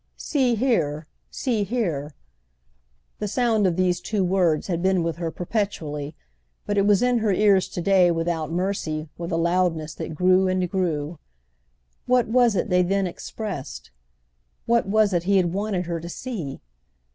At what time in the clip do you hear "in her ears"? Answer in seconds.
7.03-7.67